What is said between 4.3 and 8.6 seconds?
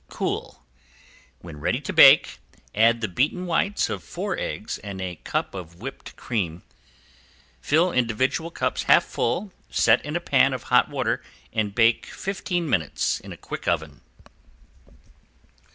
eggs and a cup of whipped cream. Fill individual